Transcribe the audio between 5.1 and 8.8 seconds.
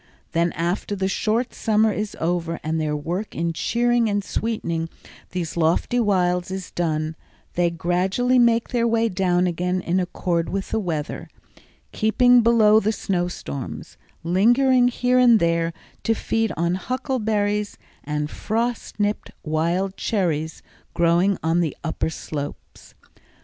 these lofty wilds is done, they gradually make